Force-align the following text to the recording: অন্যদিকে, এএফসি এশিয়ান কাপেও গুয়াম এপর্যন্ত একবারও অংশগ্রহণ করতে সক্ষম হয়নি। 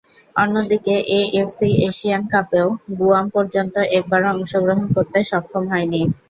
অন্যদিকে, 0.37 0.95
এএফসি 1.17 1.67
এশিয়ান 1.87 2.23
কাপেও 2.33 2.67
গুয়াম 2.97 3.25
এপর্যন্ত 3.29 3.75
একবারও 3.97 4.31
অংশগ্রহণ 4.33 4.85
করতে 4.95 5.19
সক্ষম 5.31 5.63
হয়নি। 5.71 6.01